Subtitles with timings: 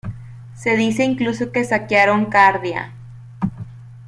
[0.55, 2.91] Se dice incluso que saquearon Cardia.